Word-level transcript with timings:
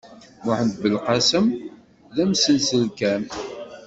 Muḥend 0.43 0.73
Belqasem, 0.81 1.45
d 2.15 2.17
amsenselkam. 2.23 3.23